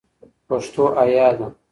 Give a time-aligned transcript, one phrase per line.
[0.47, 1.47] پښتو حیا ده